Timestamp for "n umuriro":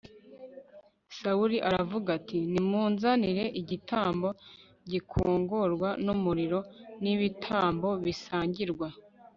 6.05-6.59